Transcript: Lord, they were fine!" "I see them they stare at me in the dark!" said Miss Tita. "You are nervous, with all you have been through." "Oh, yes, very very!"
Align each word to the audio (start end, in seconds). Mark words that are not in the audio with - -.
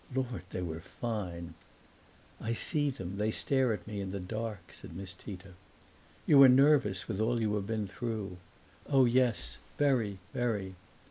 Lord, 0.15 0.41
they 0.49 0.63
were 0.63 0.79
fine!" 0.79 1.53
"I 2.41 2.53
see 2.53 2.89
them 2.89 3.17
they 3.17 3.29
stare 3.29 3.71
at 3.71 3.85
me 3.85 4.01
in 4.01 4.09
the 4.09 4.19
dark!" 4.19 4.73
said 4.73 4.95
Miss 4.95 5.13
Tita. 5.13 5.49
"You 6.25 6.41
are 6.41 6.49
nervous, 6.49 7.07
with 7.07 7.21
all 7.21 7.39
you 7.39 7.53
have 7.53 7.67
been 7.67 7.85
through." 7.87 8.37
"Oh, 8.87 9.05
yes, 9.05 9.59
very 9.77 10.17
very!" 10.33 10.73